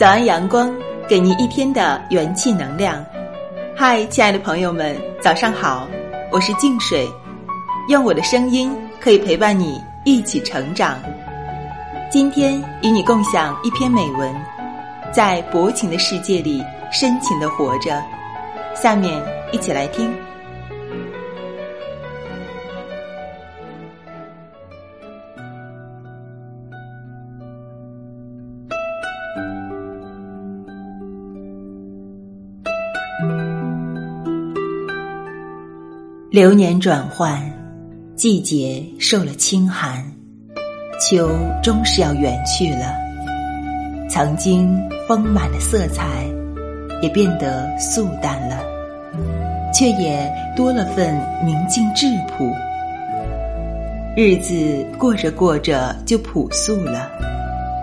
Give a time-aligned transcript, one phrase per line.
[0.00, 0.74] 早安，阳光，
[1.06, 3.04] 给您一天的元气能量。
[3.76, 5.86] 嗨，亲爱的朋友们，早上好，
[6.32, 7.06] 我是静水，
[7.88, 10.96] 用我的声音可以陪伴你一起成长。
[12.10, 14.34] 今天与你共享一篇美文，
[15.12, 18.02] 在薄情的世界里深情的活着。
[18.74, 19.22] 下面
[19.52, 20.10] 一起来听。
[36.30, 37.42] 流年转换，
[38.14, 40.00] 季节受了清寒，
[41.00, 41.28] 秋
[41.60, 42.94] 终是要远去了。
[44.08, 46.04] 曾经丰满的色彩，
[47.02, 48.62] 也变得素淡了，
[49.74, 52.48] 却也多了份明净质朴。
[54.16, 57.10] 日子过着过着就朴素了，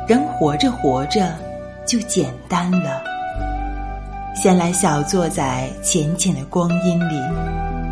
[0.08, 1.36] 人活着活着
[1.86, 3.04] 就简单了。
[4.34, 7.22] 闲来小坐在浅浅的光阴里。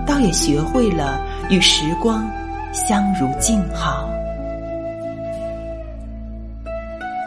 [0.05, 2.27] 倒也学会了与时光
[2.71, 4.09] 相如静好。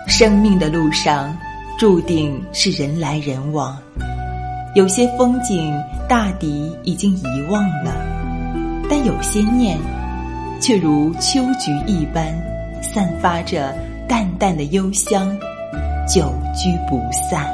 [0.06, 1.36] 生命的路上，
[1.78, 3.76] 注定是人来人往，
[4.74, 5.74] 有些风景
[6.08, 7.92] 大抵已经遗忘了，
[8.88, 9.78] 但有些念，
[10.60, 12.26] 却如秋菊一般，
[12.82, 13.74] 散发着
[14.08, 15.28] 淡淡的幽香，
[16.06, 17.46] 久居不散。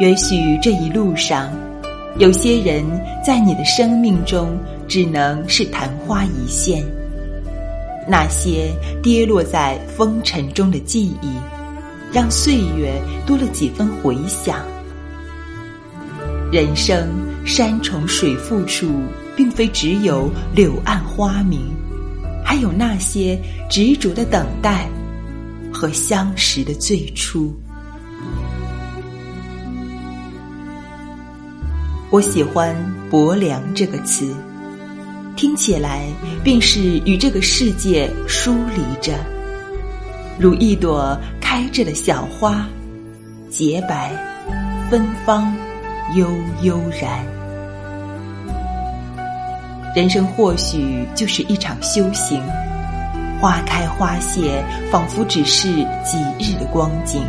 [0.00, 1.50] 也许这一路上。
[2.18, 2.84] 有些人
[3.24, 6.84] 在你的生命中只能是昙花一现，
[8.08, 11.30] 那些跌落在风尘中的记忆，
[12.12, 14.64] 让岁月多了几分回响。
[16.50, 17.08] 人生
[17.44, 19.00] 山重水复处，
[19.36, 21.60] 并非只有柳暗花明，
[22.44, 23.38] 还有那些
[23.70, 24.88] 执着的等待
[25.72, 27.54] 和相识的最初。
[32.10, 32.74] 我喜欢
[33.10, 34.34] “薄凉”这个词，
[35.36, 36.06] 听起来
[36.42, 39.12] 便是与这个世界疏离着，
[40.38, 42.66] 如一朵开着的小花，
[43.50, 44.10] 洁白、
[44.88, 45.54] 芬芳、
[46.14, 46.26] 悠
[46.62, 47.22] 悠然。
[49.94, 52.42] 人生或许就是一场修行，
[53.38, 55.68] 花开花谢，仿佛只是
[56.02, 57.20] 几日的光景，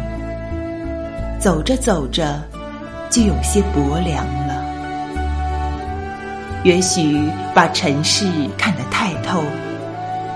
[1.37, 2.41] 走着走着，
[3.09, 4.48] 就有些薄凉了。
[6.63, 7.17] 也许
[7.55, 8.25] 把尘世
[8.57, 9.41] 看得太透，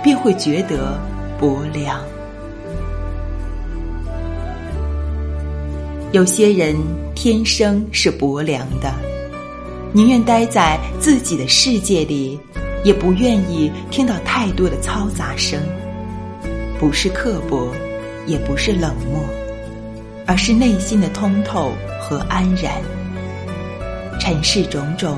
[0.02, 0.98] 便会觉得
[1.38, 2.00] 薄凉。
[6.14, 6.76] 有些人
[7.14, 8.94] 天生是薄凉的，
[9.92, 12.40] 宁愿待在自己的世界里，
[12.84, 15.60] 也不愿意听到太多的嘈杂声。
[16.80, 17.68] 不是刻薄，
[18.26, 19.26] 也不是冷漠，
[20.26, 22.74] 而是内心的通透和安然。
[24.20, 25.18] 尘世种种。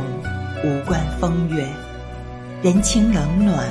[0.65, 1.63] 无关风月，
[2.63, 3.69] 人情冷暖，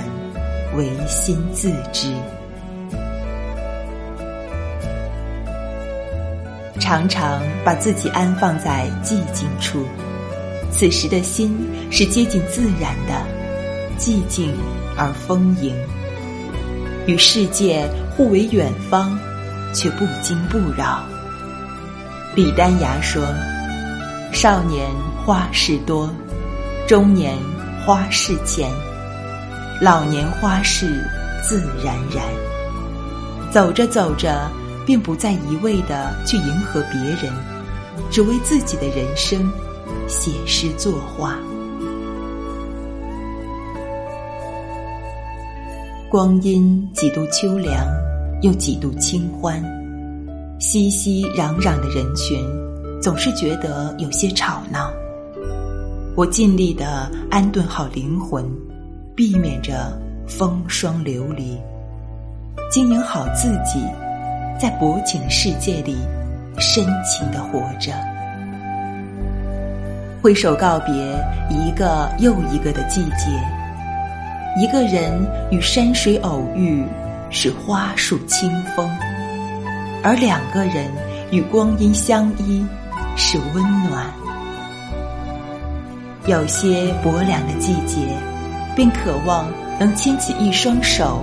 [0.77, 2.15] 唯心自知。
[6.78, 9.84] 常常把自己安放在寂静处，
[10.71, 13.26] 此时的心是接近自然的，
[13.99, 14.55] 寂静
[14.97, 15.75] 而丰盈，
[17.09, 17.84] 与世界
[18.16, 19.19] 互为远方，
[19.75, 21.03] 却不惊不扰。
[22.37, 23.21] 李丹崖说
[24.32, 24.88] ：“少年
[25.26, 26.09] 花事多。”
[26.87, 27.34] 中年
[27.84, 28.71] 花事浅，
[29.81, 31.03] 老年花事
[31.43, 32.22] 自然然。
[33.50, 34.50] 走着走着，
[34.84, 37.33] 便不再一味的去迎合别人，
[38.11, 39.50] 只为自己的人生
[40.06, 41.39] 写诗作画。
[46.11, 47.87] 光阴几度秋凉，
[48.43, 49.59] 又几度清欢，
[50.61, 52.39] 熙熙攘攘的人群，
[53.00, 54.93] 总是觉得有些吵闹。
[56.16, 58.49] 我尽力的安顿好灵魂，
[59.16, 59.93] 避免着
[60.28, 61.58] 风霜流离，
[62.70, 63.84] 经营好自己，
[64.56, 65.96] 在薄情的世界里
[66.56, 67.93] 深情的活着。
[70.22, 70.94] 挥手告别
[71.50, 73.26] 一个又一个的季节，
[74.56, 75.12] 一个人
[75.50, 76.84] 与山水偶遇
[77.28, 78.88] 是花树清风，
[80.05, 80.87] 而两个人
[81.32, 82.64] 与光阴相依
[83.16, 84.06] 是温暖。
[86.26, 87.99] 有些薄凉的季节，
[88.75, 89.47] 便渴望
[89.79, 91.23] 能牵起一双手，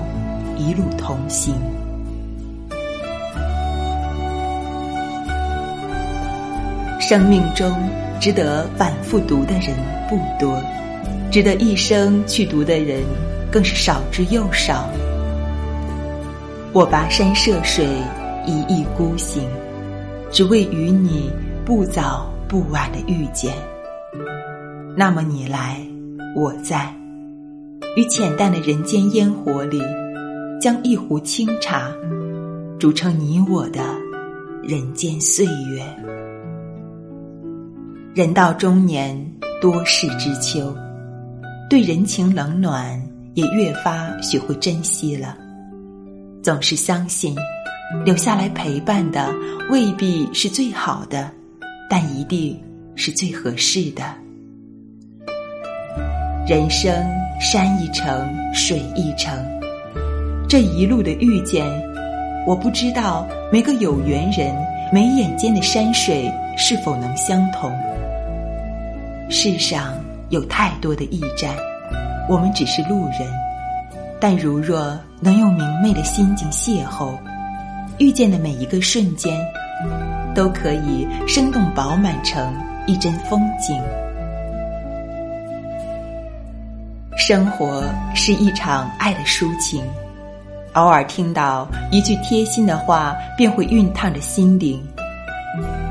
[0.56, 1.56] 一路同行。
[7.00, 7.76] 生命中
[8.20, 9.76] 值得反复读的人
[10.08, 10.62] 不多，
[11.32, 13.02] 值得一生去读的人
[13.52, 14.88] 更是少之又少。
[16.74, 17.88] 我跋山涉水，
[18.46, 19.50] 一意孤行。
[20.30, 21.32] 只为与你
[21.66, 23.52] 不早不晚的遇见。
[24.98, 25.80] 那么你来，
[26.36, 26.94] 我在，
[27.96, 29.82] 于浅淡的人间烟火里，
[30.60, 31.90] 将一壶清茶，
[32.78, 33.82] 煮成你我的
[34.62, 35.82] 人间岁月。
[38.14, 39.18] 人到中年，
[39.62, 40.76] 多事之秋，
[41.70, 43.02] 对人情冷暖
[43.34, 45.38] 也越发学会珍惜了。
[46.44, 47.34] 总是相信，
[48.04, 49.34] 留下来陪伴的
[49.70, 51.32] 未必是最好的，
[51.90, 52.60] 但一定
[52.96, 54.04] 是最合适的。
[56.48, 56.92] 人生
[57.40, 59.32] 山一程，水一程，
[60.50, 61.66] 这一路的遇见，
[62.48, 64.54] 我不知道每个有缘人
[64.92, 67.72] 眉眼间的山水是否能相同。
[69.30, 69.94] 世上
[70.30, 71.56] 有太多的驿站，
[72.28, 73.20] 我们只是路人。
[74.20, 77.16] 但如若能用明媚的心境邂逅，
[78.00, 79.40] 遇见的每一个瞬间，
[80.34, 82.52] 都可以生动饱满成
[82.88, 83.80] 一帧风景。
[87.32, 87.82] 生活
[88.14, 89.82] 是一场爱的抒情，
[90.74, 94.78] 偶尔听到一句贴心的话，便会熨烫着心灵；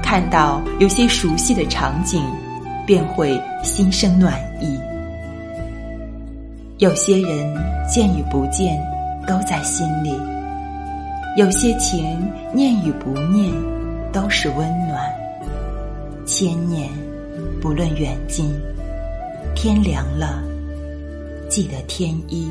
[0.03, 2.23] 看到有些熟悉的场景，
[2.87, 4.79] 便会心生暖意。
[6.77, 7.57] 有些人
[7.89, 8.79] 见与不见，
[9.27, 10.13] 都在心里；
[11.39, 13.51] 有些情念与不念，
[14.13, 15.11] 都是温暖。
[16.27, 16.91] 千年
[17.63, 18.55] 不论远近，
[19.55, 20.39] 天凉了，
[21.50, 22.49] 记得添衣。